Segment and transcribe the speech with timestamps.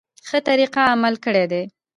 [0.27, 1.63] ښه طریقه عمل کړی دی.